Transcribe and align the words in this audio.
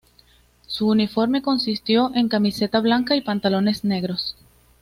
Su 0.65 0.87
uniforme 0.87 1.43
consistió 1.43 2.09
en 2.15 2.27
camiseta 2.27 2.79
blanca 2.79 3.15
y 3.15 3.21
pantalones 3.21 3.83
negros. 3.83 4.35